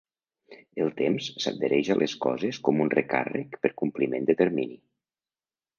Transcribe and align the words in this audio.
El 0.85 0.89
temps 1.01 1.27
s'adhereix 1.43 1.91
a 1.95 1.97
les 2.01 2.15
coses 2.25 2.61
com 2.69 2.83
un 2.87 2.91
recàrrec 2.97 3.61
per 3.67 3.73
compliment 3.85 4.31
de 4.31 4.39
termini. 4.45 4.85